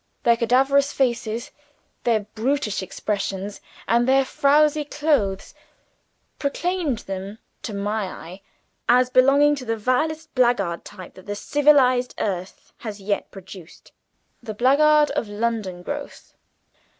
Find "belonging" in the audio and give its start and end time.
9.11-9.53